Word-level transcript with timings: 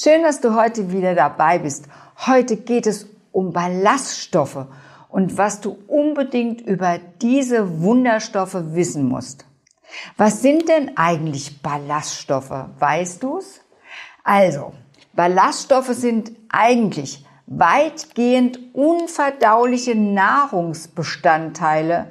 Schön, 0.00 0.22
dass 0.22 0.40
du 0.40 0.54
heute 0.54 0.92
wieder 0.92 1.16
dabei 1.16 1.58
bist. 1.58 1.88
Heute 2.24 2.56
geht 2.56 2.86
es 2.86 3.08
um 3.32 3.52
Ballaststoffe 3.52 4.66
und 5.08 5.36
was 5.36 5.60
du 5.60 5.76
unbedingt 5.88 6.60
über 6.60 7.00
diese 7.20 7.82
Wunderstoffe 7.82 8.54
wissen 8.54 9.08
musst. 9.08 9.44
Was 10.16 10.40
sind 10.40 10.68
denn 10.68 10.96
eigentlich 10.96 11.60
Ballaststoffe? 11.62 12.66
Weißt 12.78 13.24
du's? 13.24 13.60
Also, 14.22 14.72
Ballaststoffe 15.14 15.94
sind 15.94 16.30
eigentlich 16.48 17.26
weitgehend 17.48 18.60
unverdauliche 18.74 19.96
Nahrungsbestandteile, 19.96 22.06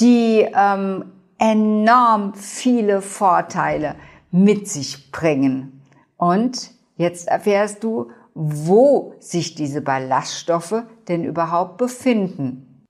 die 0.00 0.44
ähm, 0.52 1.04
enorm 1.38 2.34
viele 2.34 3.00
Vorteile 3.00 3.94
mit 4.32 4.66
sich 4.66 5.12
bringen. 5.12 5.84
Und 6.16 6.71
jetzt 6.96 7.28
erfährst 7.28 7.82
du, 7.84 8.10
wo 8.34 9.14
sich 9.18 9.54
diese 9.54 9.82
Ballaststoffe 9.82 10.84
denn 11.08 11.24
überhaupt 11.24 11.76
befinden. 11.76 12.86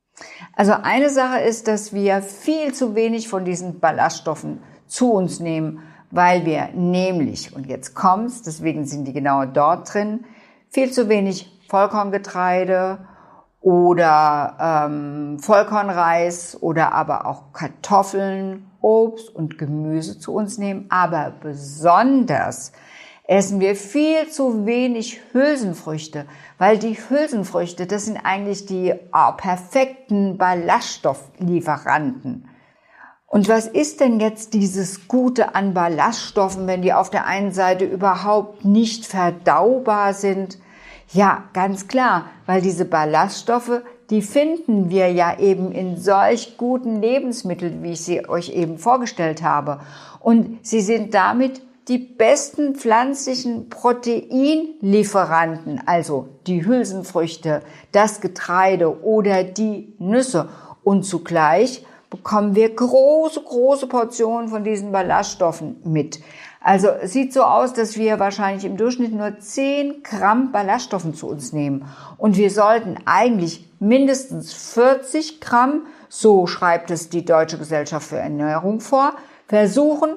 Also 0.54 0.72
eine 0.72 1.10
Sache 1.10 1.40
ist, 1.40 1.68
dass 1.68 1.92
wir 1.92 2.22
viel 2.22 2.72
zu 2.74 2.94
wenig 2.94 3.28
von 3.28 3.44
diesen 3.44 3.80
Ballaststoffen 3.80 4.62
zu 4.86 5.12
uns 5.12 5.40
nehmen, 5.40 5.82
weil 6.10 6.44
wir 6.44 6.68
nämlich, 6.74 7.56
und 7.56 7.66
jetzt 7.66 7.94
kommt's, 7.94 8.42
deswegen 8.42 8.84
sind 8.84 9.06
die 9.06 9.12
genau 9.12 9.46
dort 9.46 9.92
drin, 9.92 10.24
viel 10.68 10.90
zu 10.90 11.08
wenig 11.08 11.50
Vollkorngetreide 11.68 12.98
oder 13.62 14.56
ähm, 14.60 15.38
Vollkornreis 15.38 16.58
oder 16.60 16.92
aber 16.92 17.26
auch 17.26 17.52
Kartoffeln, 17.52 18.70
Obst 18.80 19.34
und 19.34 19.56
Gemüse 19.56 20.18
zu 20.18 20.34
uns 20.34 20.58
nehmen. 20.58 20.86
Aber 20.90 21.32
besonders 21.40 22.72
essen 23.32 23.60
wir 23.60 23.76
viel 23.76 24.28
zu 24.28 24.66
wenig 24.66 25.20
Hülsenfrüchte, 25.32 26.26
weil 26.58 26.76
die 26.78 26.98
Hülsenfrüchte, 27.08 27.86
das 27.86 28.04
sind 28.04 28.18
eigentlich 28.18 28.66
die 28.66 28.92
oh, 29.12 29.32
perfekten 29.38 30.36
Ballaststofflieferanten. 30.36 32.46
Und 33.26 33.48
was 33.48 33.66
ist 33.66 34.00
denn 34.00 34.20
jetzt 34.20 34.52
dieses 34.52 35.08
Gute 35.08 35.54
an 35.54 35.72
Ballaststoffen, 35.72 36.66
wenn 36.66 36.82
die 36.82 36.92
auf 36.92 37.08
der 37.08 37.24
einen 37.24 37.52
Seite 37.52 37.86
überhaupt 37.86 38.66
nicht 38.66 39.06
verdaubar 39.06 40.12
sind? 40.12 40.58
Ja, 41.10 41.44
ganz 41.54 41.88
klar, 41.88 42.26
weil 42.44 42.60
diese 42.60 42.84
Ballaststoffe, 42.84 43.80
die 44.10 44.20
finden 44.20 44.90
wir 44.90 45.10
ja 45.10 45.38
eben 45.38 45.72
in 45.72 45.96
solch 45.96 46.58
guten 46.58 47.00
Lebensmitteln, 47.00 47.82
wie 47.82 47.92
ich 47.92 48.04
sie 48.04 48.28
euch 48.28 48.50
eben 48.50 48.76
vorgestellt 48.76 49.42
habe. 49.42 49.80
Und 50.20 50.58
sie 50.66 50.82
sind 50.82 51.14
damit 51.14 51.62
die 51.88 51.98
besten 51.98 52.76
pflanzlichen 52.76 53.68
Proteinlieferanten, 53.68 55.82
also 55.86 56.28
die 56.46 56.64
Hülsenfrüchte, 56.64 57.62
das 57.90 58.20
Getreide 58.20 59.02
oder 59.02 59.42
die 59.44 59.92
Nüsse. 59.98 60.48
Und 60.84 61.02
zugleich 61.04 61.84
bekommen 62.08 62.54
wir 62.54 62.72
große, 62.74 63.42
große 63.42 63.88
Portionen 63.88 64.48
von 64.48 64.64
diesen 64.64 64.92
Ballaststoffen 64.92 65.80
mit. 65.84 66.20
Also 66.60 66.88
es 66.88 67.12
sieht 67.12 67.32
so 67.32 67.42
aus, 67.42 67.72
dass 67.72 67.96
wir 67.96 68.20
wahrscheinlich 68.20 68.64
im 68.64 68.76
Durchschnitt 68.76 69.12
nur 69.12 69.38
10 69.38 70.04
Gramm 70.04 70.52
Ballaststoffen 70.52 71.14
zu 71.14 71.26
uns 71.26 71.52
nehmen. 71.52 71.86
Und 72.18 72.36
wir 72.36 72.50
sollten 72.50 72.98
eigentlich 73.04 73.68
mindestens 73.80 74.52
40 74.52 75.40
Gramm, 75.40 75.86
so 76.08 76.46
schreibt 76.46 76.92
es 76.92 77.08
die 77.08 77.24
Deutsche 77.24 77.58
Gesellschaft 77.58 78.06
für 78.06 78.18
Ernährung 78.18 78.80
vor, 78.80 79.14
versuchen 79.48 80.10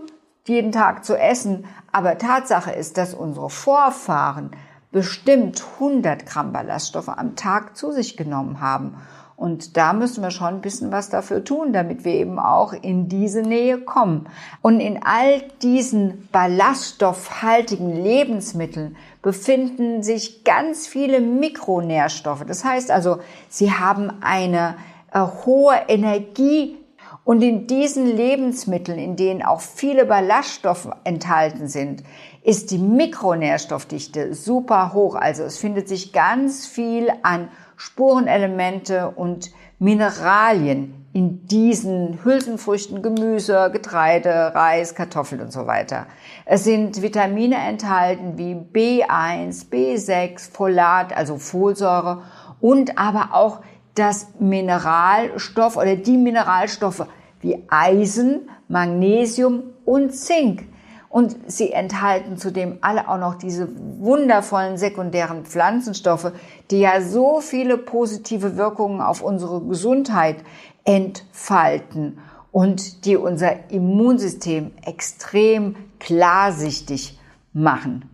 jeden 0.48 0.72
Tag 0.72 1.06
zu 1.06 1.18
essen. 1.18 1.66
Aber 1.92 2.18
Tatsache 2.18 2.72
ist, 2.72 2.98
dass 2.98 3.14
unsere 3.14 3.50
Vorfahren 3.50 4.52
bestimmt 4.92 5.64
100 5.76 6.26
Gramm 6.26 6.54
Ballaststoffe 6.54 7.10
am 7.10 7.36
Tag 7.36 7.76
zu 7.76 7.92
sich 7.92 8.16
genommen 8.16 8.62
haben. 8.62 8.96
Und 9.38 9.76
da 9.76 9.92
müssen 9.92 10.24
wir 10.24 10.32
schon 10.32 10.48
ein 10.48 10.62
bisschen 10.62 10.94
was 10.94 11.10
dafür 11.10 11.44
tun, 11.44 11.74
damit 11.74 12.06
wir 12.06 12.14
eben 12.14 12.40
auch 12.40 12.72
in 12.72 13.10
diese 13.10 13.42
Nähe 13.42 13.80
kommen. 13.80 14.30
Und 14.62 14.80
in 14.80 15.04
all 15.04 15.42
diesen 15.62 16.30
ballaststoffhaltigen 16.32 18.02
Lebensmitteln 18.02 18.96
befinden 19.22 20.04
sich 20.04 20.46
ganz 20.46 20.88
viele 20.88 21.20
Mikronährstoffe. 21.20 22.46
Das 22.48 22.64
heißt 22.64 22.92
also, 22.92 23.18
sie 23.50 23.74
haben 23.74 24.14
eine 24.22 24.76
äh, 25.12 25.20
hohe 25.20 25.76
Energie 25.90 26.78
und 27.26 27.42
in 27.42 27.66
diesen 27.66 28.06
Lebensmitteln, 28.06 29.00
in 29.00 29.16
denen 29.16 29.42
auch 29.42 29.60
viele 29.60 30.06
Ballaststoffe 30.06 30.90
enthalten 31.04 31.68
sind, 31.68 32.04
ist 32.44 32.70
die 32.70 32.78
Mikronährstoffdichte 32.78 34.36
super 34.36 34.94
hoch. 34.94 35.16
Also 35.16 35.44
es 35.44 35.58
findet 35.58 35.90
sich 35.90 36.14
ganz 36.14 36.68
viel 36.68 37.12
an 37.24 37.50
Spurenelemente 37.78 39.10
und 39.10 39.52
Mineralien 39.80 41.08
in 41.14 41.48
diesen 41.48 42.24
Hülsenfrüchten, 42.24 43.02
Gemüse, 43.02 43.72
Getreide, 43.74 44.52
Reis, 44.54 44.94
Kartoffeln 44.94 45.42
und 45.42 45.52
so 45.52 45.66
weiter. 45.66 46.06
Es 46.46 46.64
sind 46.64 47.02
Vitamine 47.02 47.56
enthalten 47.56 48.38
wie 48.38 48.54
B1, 48.54 49.72
B6, 49.72 50.52
Folat, 50.52 51.18
also 51.18 51.38
Folsäure 51.38 52.22
und 52.62 53.00
aber 53.00 53.30
auch 53.34 53.62
das 53.96 54.28
Mineralstoff 54.40 55.78
oder 55.78 55.96
die 55.96 56.18
Mineralstoffe 56.18 57.08
wie 57.42 57.64
Eisen, 57.70 58.50
Magnesium 58.68 59.64
und 59.86 60.12
Zink. 60.12 60.68
Und 61.10 61.38
sie 61.48 61.72
enthalten 61.72 62.36
zudem 62.36 62.80
alle 62.82 63.08
auch 63.08 63.18
noch 63.18 63.36
diese 63.36 63.70
wundervollen 64.00 64.78
sekundären 64.78 65.46
Pflanzenstoffe, 65.46 66.34
die 66.72 66.80
ja 66.80 67.00
so 67.00 67.40
viele 67.40 67.78
positive 67.78 68.58
Wirkungen 68.58 69.00
auf 69.00 69.22
unsere 69.22 69.62
Gesundheit 69.62 70.38
entfalten 70.84 72.20
und 72.52 73.06
die 73.06 73.16
unser 73.16 73.70
Immunsystem 73.70 74.72
extrem 74.86 75.76
klarsichtig 76.00 77.18
machen. 77.54 78.10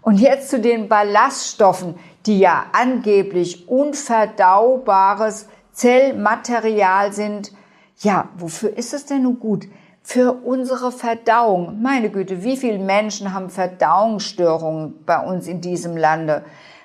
Und 0.00 0.18
jetzt 0.18 0.50
zu 0.50 0.58
den 0.58 0.88
Ballaststoffen, 0.88 1.94
die 2.26 2.38
ja 2.38 2.66
angeblich 2.72 3.68
unverdaubares 3.68 5.48
Zellmaterial 5.72 7.12
sind. 7.12 7.52
Ja, 7.98 8.28
wofür 8.36 8.76
ist 8.76 8.94
es 8.94 9.06
denn 9.06 9.22
nun 9.22 9.38
gut? 9.38 9.66
für 10.02 10.32
unsere 10.32 10.90
Verdauung. 10.92 11.80
Meine 11.80 12.10
Güte, 12.10 12.42
wie 12.42 12.56
viele 12.56 12.78
Menschen 12.78 13.32
haben 13.32 13.50
Verdauungsstörungen 13.50 15.04
bei 15.06 15.24
uns 15.24 15.46
in 15.46 15.60
diesem 15.60 15.96
Lande? 15.96 16.44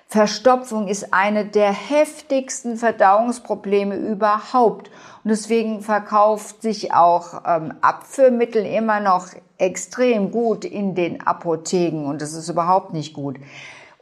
Verstopfung 0.09 0.87
ist 0.87 1.13
eine 1.13 1.45
der 1.45 1.73
heftigsten 1.73 2.77
Verdauungsprobleme 2.77 3.95
überhaupt. 3.95 4.89
Und 5.23 5.29
deswegen 5.29 5.81
verkauft 5.81 6.61
sich 6.61 6.93
auch 6.93 7.41
ähm, 7.45 7.73
Abführmittel 7.81 8.65
immer 8.65 9.01
noch 9.01 9.27
extrem 9.57 10.31
gut 10.31 10.63
in 10.63 10.95
den 10.95 11.25
Apotheken. 11.27 12.05
Und 12.05 12.21
das 12.21 12.33
ist 12.33 12.47
überhaupt 12.47 12.93
nicht 12.93 13.13
gut. 13.13 13.37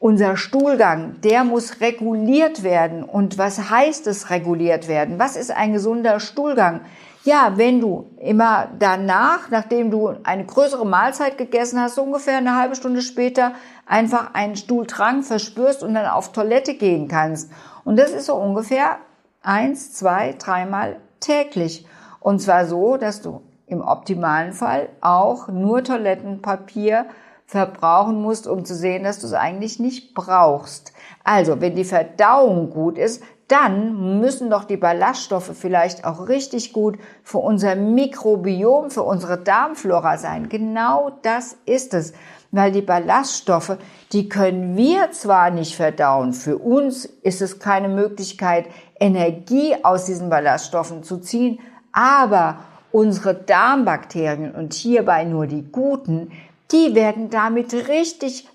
Unser 0.05 0.37
Stuhlgang, 0.37 1.19
der 1.21 1.43
muss 1.43 1.81
reguliert 1.81 2.61
werden. 2.61 3.03
Und 3.03 3.39
was 3.39 3.71
heißt 3.71 4.05
es 4.05 4.29
reguliert 4.29 4.87
werden? 4.87 5.17
Was 5.17 5.35
ist 5.35 5.49
ein 5.49 5.73
gesunder 5.73 6.19
Stuhlgang? 6.19 6.81
Ja, 7.23 7.53
wenn 7.55 7.81
du 7.81 8.11
immer 8.19 8.67
danach, 8.77 9.49
nachdem 9.49 9.89
du 9.89 10.13
eine 10.23 10.45
größere 10.45 10.85
Mahlzeit 10.85 11.39
gegessen 11.39 11.81
hast, 11.81 11.95
so 11.95 12.03
ungefähr 12.03 12.37
eine 12.37 12.55
halbe 12.55 12.75
Stunde 12.75 13.01
später 13.01 13.53
einfach 13.87 14.35
einen 14.35 14.55
Stuhldrang 14.55 15.23
verspürst 15.23 15.81
und 15.81 15.95
dann 15.95 16.05
auf 16.05 16.31
Toilette 16.31 16.75
gehen 16.75 17.07
kannst. 17.07 17.51
Und 17.83 17.97
das 17.97 18.11
ist 18.11 18.27
so 18.27 18.35
ungefähr 18.35 18.97
eins, 19.41 19.91
zwei, 19.93 20.35
dreimal 20.37 20.97
täglich. 21.19 21.87
Und 22.19 22.43
zwar 22.43 22.67
so, 22.67 22.97
dass 22.97 23.23
du 23.23 23.41
im 23.65 23.81
optimalen 23.81 24.53
Fall 24.53 24.89
auch 25.01 25.47
nur 25.47 25.83
Toilettenpapier 25.83 27.07
verbrauchen 27.45 28.21
musst, 28.21 28.47
um 28.47 28.65
zu 28.65 28.75
sehen, 28.75 29.03
dass 29.03 29.19
du 29.19 29.27
es 29.27 29.33
eigentlich 29.33 29.79
nicht 29.79 30.13
brauchst. 30.13 30.93
Also, 31.23 31.61
wenn 31.61 31.75
die 31.75 31.83
Verdauung 31.83 32.71
gut 32.71 32.97
ist, 32.97 33.21
dann 33.47 34.19
müssen 34.19 34.49
doch 34.49 34.63
die 34.63 34.77
Ballaststoffe 34.77 35.51
vielleicht 35.53 36.03
auch 36.03 36.27
richtig 36.27 36.73
gut 36.73 36.97
für 37.23 37.37
unser 37.37 37.75
Mikrobiom, 37.75 38.89
für 38.89 39.03
unsere 39.03 39.37
Darmflora 39.37 40.17
sein. 40.17 40.49
Genau 40.49 41.11
das 41.21 41.55
ist 41.65 41.93
es. 41.93 42.13
Weil 42.51 42.71
die 42.71 42.81
Ballaststoffe, 42.81 43.77
die 44.13 44.29
können 44.29 44.77
wir 44.77 45.11
zwar 45.11 45.51
nicht 45.51 45.75
verdauen. 45.75 46.33
Für 46.33 46.57
uns 46.57 47.05
ist 47.05 47.41
es 47.41 47.59
keine 47.59 47.89
Möglichkeit, 47.89 48.65
Energie 48.99 49.75
aus 49.83 50.05
diesen 50.05 50.29
Ballaststoffen 50.29 51.03
zu 51.03 51.17
ziehen. 51.17 51.59
Aber 51.91 52.59
unsere 52.91 53.35
Darmbakterien 53.35 54.55
und 54.55 54.73
hierbei 54.73 55.25
nur 55.25 55.47
die 55.47 55.69
guten, 55.69 56.31
die 56.71 56.95
werden 56.95 57.29
damit 57.29 57.73
richtig, 57.73 58.47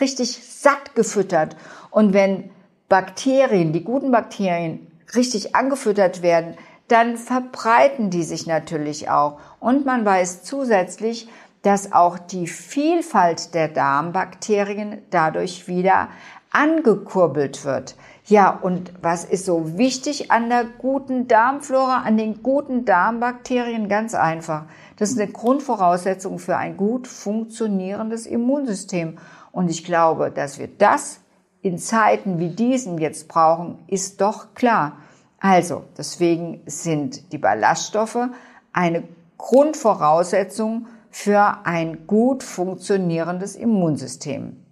richtig 0.00 0.38
satt 0.44 0.94
gefüttert. 0.94 1.56
Und 1.90 2.12
wenn 2.12 2.50
Bakterien, 2.88 3.72
die 3.72 3.84
guten 3.84 4.10
Bakterien, 4.10 4.86
richtig 5.14 5.54
angefüttert 5.54 6.22
werden, 6.22 6.56
dann 6.88 7.16
verbreiten 7.16 8.10
die 8.10 8.22
sich 8.22 8.46
natürlich 8.46 9.10
auch. 9.10 9.40
Und 9.58 9.86
man 9.86 10.04
weiß 10.04 10.44
zusätzlich, 10.44 11.28
dass 11.62 11.92
auch 11.92 12.18
die 12.18 12.46
Vielfalt 12.46 13.54
der 13.54 13.68
Darmbakterien 13.68 14.98
dadurch 15.10 15.66
wieder 15.66 16.08
angekurbelt 16.52 17.64
wird. 17.64 17.96
Ja, 18.26 18.50
und 18.50 18.92
was 19.02 19.24
ist 19.24 19.46
so 19.46 19.76
wichtig 19.76 20.30
an 20.30 20.48
der 20.48 20.64
guten 20.64 21.28
Darmflora, 21.28 22.02
an 22.02 22.16
den 22.16 22.42
guten 22.42 22.84
Darmbakterien? 22.84 23.88
Ganz 23.88 24.14
einfach. 24.14 24.64
Das 24.96 25.10
ist 25.10 25.20
eine 25.20 25.30
Grundvoraussetzung 25.30 26.38
für 26.38 26.56
ein 26.56 26.76
gut 26.76 27.06
funktionierendes 27.06 28.26
Immunsystem. 28.26 29.18
Und 29.52 29.70
ich 29.70 29.84
glaube, 29.84 30.30
dass 30.30 30.58
wir 30.58 30.68
das 30.68 31.20
in 31.60 31.78
Zeiten 31.78 32.38
wie 32.38 32.50
diesen 32.50 32.98
jetzt 32.98 33.28
brauchen, 33.28 33.78
ist 33.86 34.20
doch 34.20 34.54
klar. 34.54 34.98
Also, 35.38 35.84
deswegen 35.96 36.62
sind 36.66 37.32
die 37.32 37.38
Ballaststoffe 37.38 38.28
eine 38.72 39.04
Grundvoraussetzung 39.38 40.86
für 41.10 41.58
ein 41.64 42.06
gut 42.06 42.42
funktionierendes 42.42 43.56
Immunsystem. 43.56 44.64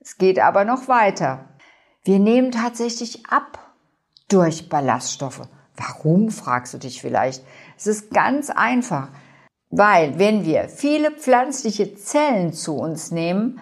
Es 0.00 0.18
geht 0.18 0.38
aber 0.38 0.64
noch 0.64 0.88
weiter. 0.88 1.44
Wir 2.02 2.18
nehmen 2.18 2.52
tatsächlich 2.52 3.26
ab 3.26 3.58
durch 4.28 4.68
Ballaststoffe. 4.68 5.42
Warum, 5.76 6.30
fragst 6.30 6.74
du 6.74 6.78
dich 6.78 7.00
vielleicht. 7.00 7.44
Es 7.76 7.86
ist 7.86 8.10
ganz 8.10 8.50
einfach, 8.50 9.08
weil 9.70 10.18
wenn 10.18 10.44
wir 10.44 10.68
viele 10.68 11.10
pflanzliche 11.10 11.94
Zellen 11.94 12.52
zu 12.52 12.76
uns 12.76 13.10
nehmen, 13.10 13.60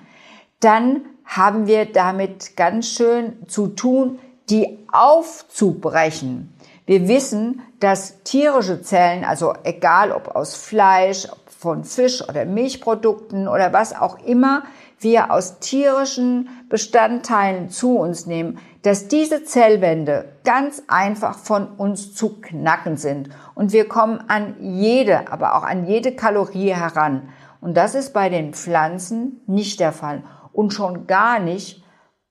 dann 0.61 1.03
haben 1.25 1.67
wir 1.67 1.87
damit 1.87 2.57
ganz 2.57 2.89
schön 2.89 3.47
zu 3.49 3.69
tun, 3.69 4.19
die 4.49 4.79
aufzubrechen. 4.93 6.55
Wir 6.87 7.09
wissen, 7.09 7.63
dass 7.81 8.23
tierische 8.23 8.81
Zellen, 8.81 9.25
also 9.25 9.55
egal 9.65 10.13
ob 10.13 10.37
aus 10.37 10.55
Fleisch, 10.55 11.27
von 11.59 11.85
Fisch 11.85 12.23
oder 12.29 12.45
Milchprodukten 12.45 13.49
oder 13.49 13.73
was 13.73 13.95
auch 13.95 14.19
immer, 14.25 14.63
wir 15.01 15.31
aus 15.31 15.59
tierischen 15.59 16.49
Bestandteilen 16.69 17.71
zu 17.71 17.99
uns 17.99 18.27
nehmen, 18.27 18.59
dass 18.87 19.09
diese 19.09 19.43
Zellwände 19.43 20.27
ganz 20.45 20.81
einfach 20.87 21.41
von 21.41 21.67
uns 21.67 22.15
zu 22.15 22.41
knacken 22.41 22.97
sind. 22.97 23.31
Und 23.57 23.73
wir 23.73 23.89
kommen 23.89 24.23
an 24.29 24.55
jede, 24.61 25.33
aber 25.33 25.57
auch 25.57 25.65
an 25.65 25.87
jede 25.87 26.13
Kalorie 26.13 26.73
heran. 26.73 27.31
Und 27.61 27.77
das 27.77 27.97
ist 27.97 28.13
bei 28.13 28.29
den 28.29 28.55
Pflanzen 28.55 29.41
nicht 29.49 29.81
der 29.81 29.91
Fall. 29.91 30.23
Und 30.53 30.73
schon 30.73 31.09
gar 31.09 31.41
nicht 31.41 31.83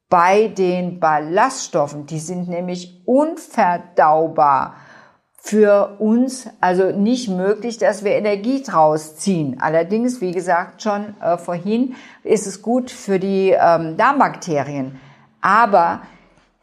bei 0.08 0.48
den 0.48 1.02
Ballaststoffen. 1.02 2.06
Die 2.06 2.20
sind 2.20 2.48
nämlich 2.48 3.02
unverdaubar 3.06 4.76
für 5.34 5.98
uns 6.00 6.48
also 6.62 6.86
nicht 6.86 7.28
möglich, 7.28 7.80
dass 7.80 8.06
wir 8.06 8.14
Energie 8.14 8.64
draus 8.64 9.18
ziehen. 9.18 9.58
Allerdings, 9.60 10.22
wie 10.22 10.32
gesagt 10.32 10.82
schon 10.82 11.20
äh, 11.22 11.38
vorhin, 11.38 11.96
ist 12.24 12.48
es 12.48 12.62
gut 12.62 12.92
für 12.92 13.20
die 13.20 13.50
ähm, 13.50 13.98
Darmbakterien. 13.98 15.02
Aber 15.42 16.00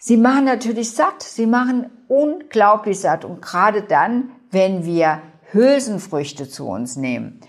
sie 0.03 0.17
machen 0.17 0.45
natürlich 0.45 0.91
satt. 0.91 1.23
Sie 1.23 1.47
machen 1.47 1.87
unglaublich 2.09 2.99
satt. 2.99 3.25
Und 3.25 3.41
gerade 3.41 3.83
dann, 3.83 4.33
wenn 4.51 4.85
wir 4.85 5.23
Hülsenfrüchte 5.53 6.49
zu 6.49 6.67
uns 6.67 6.97
nehmen. 6.97 7.41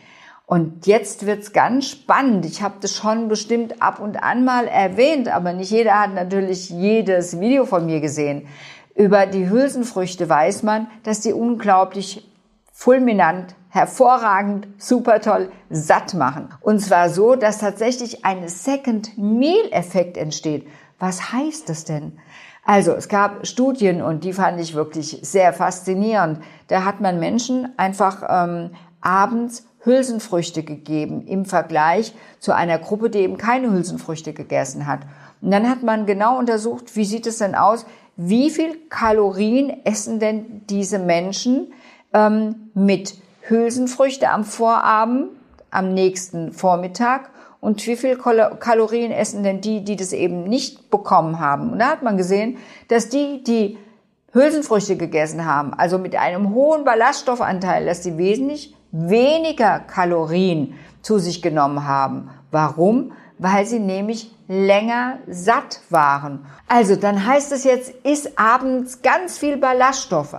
Und 0.45 0.85
jetzt 0.85 1.25
wird's 1.25 1.51
ganz 1.51 1.87
spannend. 1.87 2.45
Ich 2.45 2.61
habe 2.61 2.75
das 2.79 2.95
schon 2.95 3.27
bestimmt 3.27 3.81
ab 3.81 3.99
und 3.99 4.21
an 4.21 4.45
mal 4.45 4.67
erwähnt, 4.67 5.29
aber 5.29 5.53
nicht 5.53 5.71
jeder 5.71 5.99
hat 5.99 6.13
natürlich 6.13 6.69
jedes 6.69 7.39
Video 7.39 7.65
von 7.65 7.87
mir 7.87 8.01
gesehen. 8.01 8.47
Über 8.93 9.25
die 9.25 9.49
Hülsenfrüchte 9.49 10.29
weiß 10.29 10.61
man, 10.61 10.87
dass 11.03 11.21
die 11.21 11.33
unglaublich 11.33 12.29
fulminant, 12.71 13.55
hervorragend, 13.69 14.67
super 14.77 15.21
toll, 15.21 15.51
satt 15.71 16.13
machen. 16.13 16.49
Und 16.61 16.79
zwar 16.79 17.09
so, 17.09 17.35
dass 17.35 17.57
tatsächlich 17.57 18.23
ein 18.25 18.47
Second 18.47 19.17
Meal 19.17 19.71
Effekt 19.71 20.17
entsteht. 20.17 20.67
Was 20.99 21.33
heißt 21.33 21.67
das 21.69 21.85
denn? 21.85 22.19
Also 22.65 22.93
es 22.93 23.09
gab 23.09 23.45
Studien 23.45 24.01
und 24.01 24.23
die 24.23 24.33
fand 24.33 24.59
ich 24.59 24.73
wirklich 24.73 25.19
sehr 25.21 25.51
faszinierend. 25.51 26.39
Da 26.67 26.85
hat 26.85 27.01
man 27.01 27.19
Menschen 27.19 27.67
einfach 27.77 28.23
ähm, 28.29 28.71
abends 29.01 29.65
Hülsenfrüchte 29.83 30.63
gegeben 30.63 31.27
im 31.27 31.45
Vergleich 31.45 32.13
zu 32.39 32.55
einer 32.55 32.79
Gruppe, 32.79 33.09
die 33.09 33.19
eben 33.19 33.37
keine 33.37 33.71
Hülsenfrüchte 33.71 34.33
gegessen 34.33 34.87
hat. 34.87 35.01
Und 35.41 35.51
dann 35.51 35.69
hat 35.69 35.83
man 35.83 36.05
genau 36.05 36.39
untersucht, 36.39 36.95
wie 36.95 37.03
sieht 37.03 37.27
es 37.27 37.39
denn 37.39 37.53
aus, 37.53 37.85
wie 38.15 38.49
viel 38.49 38.77
Kalorien 38.89 39.83
essen 39.83 40.19
denn 40.19 40.61
diese 40.69 40.99
Menschen 40.99 41.73
ähm, 42.13 42.71
mit 42.73 43.15
Hülsenfrüchte 43.41 44.29
am 44.29 44.45
Vorabend, 44.45 45.31
am 45.69 45.93
nächsten 45.93 46.53
Vormittag 46.53 47.29
und 47.63 47.87
wie 47.87 47.95
viel 47.95 48.17
Kalorien 48.17 49.13
essen 49.13 49.41
denn 49.41 49.61
die, 49.61 49.85
die 49.85 49.95
das 49.95 50.11
eben 50.11 50.43
nicht 50.43 50.89
bekommen 50.89 51.39
haben. 51.39 51.71
Und 51.71 51.79
da 51.79 51.91
hat 51.91 52.03
man 52.03 52.17
gesehen, 52.17 52.57
dass 52.89 53.07
die, 53.07 53.41
die 53.41 53.77
Hülsenfrüchte 54.33 54.97
gegessen 54.97 55.45
haben, 55.45 55.73
also 55.73 55.97
mit 55.97 56.13
einem 56.17 56.53
hohen 56.53 56.83
Ballaststoffanteil, 56.83 57.85
dass 57.85 58.01
die 58.01 58.17
wesentlich 58.17 58.75
weniger 58.91 59.79
Kalorien 59.79 60.73
zu 61.01 61.19
sich 61.19 61.41
genommen 61.41 61.87
haben. 61.87 62.31
Warum? 62.51 63.13
Weil 63.37 63.65
sie 63.65 63.79
nämlich 63.79 64.29
länger 64.49 65.19
satt 65.27 65.79
waren. 65.89 66.45
Also 66.67 66.97
dann 66.97 67.25
heißt 67.25 67.53
es 67.53 67.63
jetzt, 67.63 67.91
isst 68.03 68.37
abends 68.37 69.01
ganz 69.03 69.37
viel 69.37 69.55
Ballaststoffe 69.55 70.35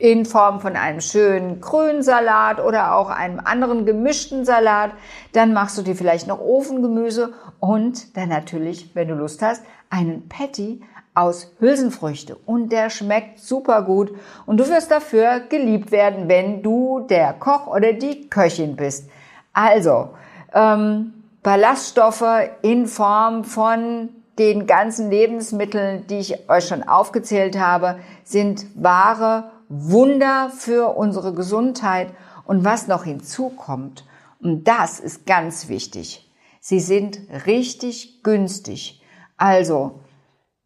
in 0.00 0.24
Form 0.24 0.60
von 0.60 0.76
einem 0.76 1.02
schönen 1.02 1.60
grünen 1.60 2.02
Salat 2.02 2.58
oder 2.58 2.94
auch 2.94 3.10
einem 3.10 3.38
anderen 3.38 3.84
gemischten 3.84 4.46
Salat. 4.46 4.92
Dann 5.34 5.52
machst 5.52 5.76
du 5.76 5.82
dir 5.82 5.94
vielleicht 5.94 6.26
noch 6.26 6.40
Ofengemüse 6.40 7.34
und 7.60 8.16
dann 8.16 8.30
natürlich, 8.30 8.94
wenn 8.94 9.08
du 9.08 9.14
Lust 9.14 9.42
hast, 9.42 9.62
einen 9.90 10.26
Patty 10.26 10.80
aus 11.14 11.52
Hülsenfrüchte. 11.60 12.34
Und 12.46 12.72
der 12.72 12.88
schmeckt 12.88 13.40
super 13.40 13.82
gut 13.82 14.10
und 14.46 14.58
du 14.58 14.66
wirst 14.70 14.90
dafür 14.90 15.40
geliebt 15.40 15.92
werden, 15.92 16.28
wenn 16.28 16.62
du 16.62 17.00
der 17.00 17.34
Koch 17.34 17.66
oder 17.66 17.92
die 17.92 18.30
Köchin 18.30 18.76
bist. 18.76 19.10
Also, 19.52 20.10
ähm, 20.54 21.12
Ballaststoffe 21.42 22.24
in 22.62 22.86
Form 22.86 23.44
von 23.44 24.08
den 24.38 24.66
ganzen 24.66 25.10
Lebensmitteln, 25.10 26.06
die 26.06 26.20
ich 26.20 26.48
euch 26.48 26.68
schon 26.68 26.82
aufgezählt 26.82 27.58
habe, 27.58 27.98
sind 28.24 28.64
wahre 28.74 29.50
Wunder 29.70 30.50
für 30.50 30.96
unsere 30.96 31.32
Gesundheit. 31.32 32.12
Und 32.44 32.64
was 32.64 32.88
noch 32.88 33.04
hinzukommt, 33.04 34.04
und 34.42 34.64
das 34.66 35.00
ist 35.00 35.24
ganz 35.24 35.68
wichtig, 35.68 36.30
sie 36.60 36.80
sind 36.80 37.20
richtig 37.46 38.22
günstig. 38.22 39.02
Also 39.36 40.00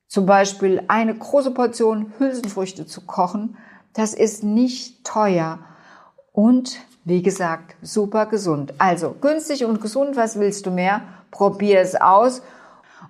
zum 0.08 0.26
Beispiel 0.26 0.82
eine 0.88 1.14
große 1.14 1.50
Portion 1.50 2.12
Hülsenfrüchte 2.18 2.86
zu 2.86 3.02
kochen, 3.02 3.58
das 3.92 4.14
ist 4.14 4.42
nicht 4.42 5.04
teuer 5.04 5.58
und 6.32 6.78
wie 7.04 7.22
gesagt, 7.22 7.76
super 7.82 8.26
gesund. 8.26 8.74
Also 8.78 9.14
günstig 9.20 9.64
und 9.64 9.80
gesund, 9.80 10.16
was 10.16 10.38
willst 10.38 10.64
du 10.66 10.70
mehr? 10.70 11.02
Probier 11.30 11.80
es 11.80 11.94
aus. 11.94 12.42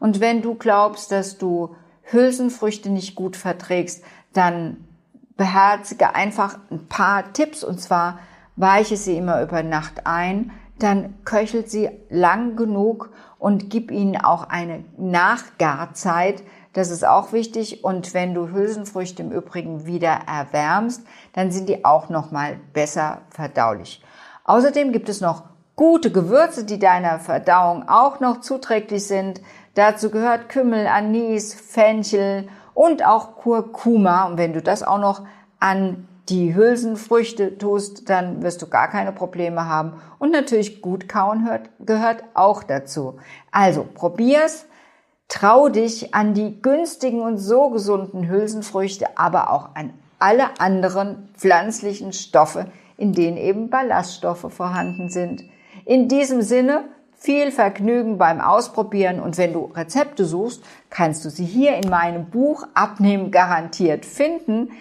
Und 0.00 0.18
wenn 0.18 0.42
du 0.42 0.56
glaubst, 0.56 1.12
dass 1.12 1.38
du 1.38 1.76
Hülsenfrüchte 2.02 2.90
nicht 2.90 3.14
gut 3.14 3.36
verträgst, 3.36 4.02
dann 4.32 4.88
beherzige 5.36 6.14
einfach 6.14 6.58
ein 6.70 6.86
paar 6.88 7.32
Tipps 7.32 7.64
und 7.64 7.80
zwar 7.80 8.18
weiche 8.56 8.96
sie 8.96 9.16
immer 9.16 9.42
über 9.42 9.62
Nacht 9.62 10.06
ein, 10.06 10.52
dann 10.78 11.14
köchelt 11.24 11.70
sie 11.70 11.90
lang 12.08 12.56
genug 12.56 13.10
und 13.38 13.70
gib 13.70 13.90
ihnen 13.90 14.16
auch 14.16 14.48
eine 14.48 14.84
Nachgarzeit, 14.96 16.42
das 16.74 16.90
ist 16.90 17.06
auch 17.06 17.32
wichtig. 17.32 17.84
Und 17.84 18.12
wenn 18.14 18.34
du 18.34 18.50
Hülsenfrüchte 18.50 19.22
im 19.22 19.32
Übrigen 19.32 19.86
wieder 19.86 20.18
erwärmst, 20.26 21.06
dann 21.32 21.50
sind 21.50 21.68
die 21.68 21.84
auch 21.84 22.10
nochmal 22.10 22.58
besser 22.72 23.22
verdaulich. 23.30 24.02
Außerdem 24.44 24.92
gibt 24.92 25.08
es 25.08 25.20
noch 25.20 25.44
gute 25.76 26.10
Gewürze, 26.10 26.64
die 26.64 26.78
deiner 26.78 27.18
Verdauung 27.18 27.88
auch 27.88 28.20
noch 28.20 28.40
zuträglich 28.40 29.06
sind. 29.06 29.40
Dazu 29.74 30.10
gehört 30.10 30.48
Kümmel, 30.48 30.86
Anis, 30.86 31.54
Fenchel 31.54 32.48
und 32.74 33.04
auch 33.04 33.36
Kurkuma. 33.36 34.26
Und 34.26 34.38
wenn 34.38 34.52
du 34.52 34.60
das 34.60 34.82
auch 34.82 34.98
noch 34.98 35.22
an 35.60 36.08
die 36.28 36.54
Hülsenfrüchte 36.54 37.58
tust, 37.58 38.08
dann 38.08 38.42
wirst 38.42 38.62
du 38.62 38.68
gar 38.68 38.88
keine 38.88 39.12
Probleme 39.12 39.66
haben. 39.66 40.00
Und 40.18 40.32
natürlich 40.32 40.80
gut 40.80 41.08
kauen 41.08 41.46
hört, 41.46 41.68
gehört 41.80 42.24
auch 42.34 42.62
dazu. 42.62 43.18
Also 43.50 43.86
probier's. 43.94 44.66
Trau 45.28 45.70
dich 45.70 46.14
an 46.14 46.34
die 46.34 46.60
günstigen 46.60 47.22
und 47.22 47.38
so 47.38 47.70
gesunden 47.70 48.28
Hülsenfrüchte, 48.28 49.16
aber 49.16 49.50
auch 49.50 49.74
an 49.74 49.94
alle 50.18 50.60
anderen 50.60 51.30
pflanzlichen 51.34 52.12
Stoffe, 52.12 52.66
in 52.98 53.14
denen 53.14 53.38
eben 53.38 53.70
Ballaststoffe 53.70 54.52
vorhanden 54.52 55.08
sind. 55.08 55.42
In 55.86 56.08
diesem 56.08 56.42
Sinne 56.42 56.84
viel 57.24 57.52
Vergnügen 57.52 58.18
beim 58.18 58.38
Ausprobieren 58.38 59.18
und 59.18 59.38
wenn 59.38 59.54
du 59.54 59.72
Rezepte 59.74 60.26
suchst, 60.26 60.62
kannst 60.90 61.24
du 61.24 61.30
sie 61.30 61.46
hier 61.46 61.74
in 61.76 61.88
meinem 61.88 62.26
Buch 62.26 62.66
Abnehmen 62.74 63.30
garantiert 63.30 64.04
finden. 64.04 64.72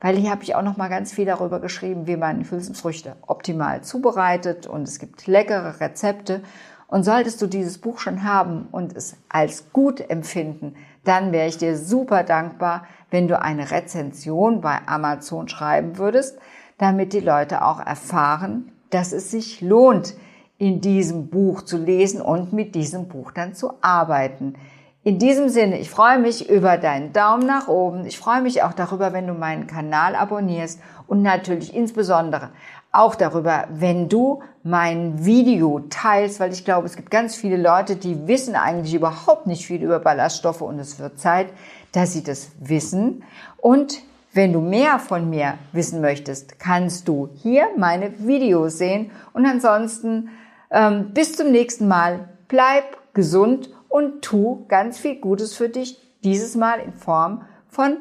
weil 0.00 0.16
hier 0.16 0.30
habe 0.30 0.42
ich 0.42 0.54
auch 0.54 0.62
noch 0.62 0.78
mal 0.78 0.88
ganz 0.88 1.12
viel 1.12 1.26
darüber 1.26 1.60
geschrieben, 1.60 2.06
wie 2.06 2.16
man 2.16 2.50
Hülsenfrüchte 2.50 3.16
optimal 3.26 3.82
zubereitet 3.82 4.66
und 4.66 4.88
es 4.88 4.98
gibt 4.98 5.26
leckere 5.26 5.78
Rezepte. 5.78 6.40
Und 6.86 7.02
solltest 7.02 7.42
du 7.42 7.46
dieses 7.46 7.76
Buch 7.76 7.98
schon 7.98 8.24
haben 8.24 8.66
und 8.72 8.96
es 8.96 9.18
als 9.28 9.70
gut 9.74 10.00
empfinden, 10.08 10.76
dann 11.04 11.32
wäre 11.32 11.48
ich 11.48 11.58
dir 11.58 11.76
super 11.76 12.24
dankbar, 12.24 12.86
wenn 13.10 13.28
du 13.28 13.38
eine 13.38 13.70
Rezension 13.70 14.62
bei 14.62 14.78
Amazon 14.86 15.48
schreiben 15.48 15.98
würdest, 15.98 16.38
damit 16.78 17.12
die 17.12 17.20
Leute 17.20 17.62
auch 17.62 17.78
erfahren, 17.78 18.72
dass 18.88 19.12
es 19.12 19.30
sich 19.30 19.60
lohnt, 19.60 20.14
in 20.60 20.82
diesem 20.82 21.28
Buch 21.28 21.62
zu 21.62 21.78
lesen 21.78 22.20
und 22.20 22.52
mit 22.52 22.74
diesem 22.74 23.08
Buch 23.08 23.32
dann 23.32 23.54
zu 23.54 23.72
arbeiten. 23.80 24.56
In 25.02 25.18
diesem 25.18 25.48
Sinne, 25.48 25.78
ich 25.78 25.88
freue 25.88 26.18
mich 26.18 26.50
über 26.50 26.76
deinen 26.76 27.14
Daumen 27.14 27.46
nach 27.46 27.66
oben. 27.66 28.04
Ich 28.04 28.18
freue 28.18 28.42
mich 28.42 28.62
auch 28.62 28.74
darüber, 28.74 29.14
wenn 29.14 29.26
du 29.26 29.32
meinen 29.32 29.66
Kanal 29.66 30.14
abonnierst 30.14 30.78
und 31.06 31.22
natürlich 31.22 31.74
insbesondere 31.74 32.50
auch 32.92 33.14
darüber, 33.14 33.68
wenn 33.70 34.10
du 34.10 34.42
mein 34.62 35.24
Video 35.24 35.80
teilst, 35.88 36.40
weil 36.40 36.52
ich 36.52 36.66
glaube, 36.66 36.86
es 36.86 36.96
gibt 36.96 37.10
ganz 37.10 37.34
viele 37.34 37.56
Leute, 37.56 37.96
die 37.96 38.28
wissen 38.28 38.54
eigentlich 38.54 38.92
überhaupt 38.92 39.46
nicht 39.46 39.64
viel 39.64 39.82
über 39.82 39.98
Ballaststoffe 39.98 40.60
und 40.60 40.78
es 40.78 40.98
wird 40.98 41.18
Zeit, 41.18 41.46
dass 41.92 42.12
sie 42.12 42.22
das 42.22 42.50
wissen. 42.60 43.24
Und 43.56 44.02
wenn 44.34 44.52
du 44.52 44.60
mehr 44.60 44.98
von 44.98 45.30
mir 45.30 45.54
wissen 45.72 46.02
möchtest, 46.02 46.58
kannst 46.58 47.08
du 47.08 47.30
hier 47.36 47.68
meine 47.78 48.26
Videos 48.26 48.76
sehen 48.76 49.10
und 49.32 49.46
ansonsten 49.46 50.28
ähm, 50.70 51.12
bis 51.12 51.36
zum 51.36 51.50
nächsten 51.50 51.88
Mal. 51.88 52.28
Bleib 52.48 53.14
gesund 53.14 53.70
und 53.88 54.22
tu 54.22 54.66
ganz 54.68 54.98
viel 54.98 55.16
Gutes 55.16 55.54
für 55.54 55.68
dich, 55.68 56.00
dieses 56.22 56.56
Mal 56.56 56.80
in 56.80 56.92
Form 56.94 57.44
von 57.68 57.98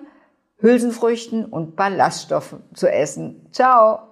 Hülsenfrüchten 0.57 1.45
und 1.45 1.75
Ballaststoffen 1.75 2.63
zu 2.73 2.91
essen. 2.91 3.47
Ciao! 3.51 4.08